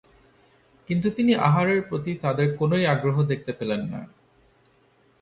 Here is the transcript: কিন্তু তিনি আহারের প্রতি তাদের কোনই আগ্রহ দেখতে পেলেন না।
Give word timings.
কিন্তু 0.89 1.07
তিনি 1.09 1.33
আহারের 1.39 1.81
প্রতি 1.81 2.11
তাদের 2.15 2.47
কোনই 2.57 2.85
আগ্রহ 2.85 3.17
দেখতে 3.23 3.51
পেলেন 3.53 3.81
না। 3.85 4.01